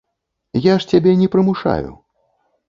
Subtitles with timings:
[0.59, 1.93] Я ж цябе не прымушаю.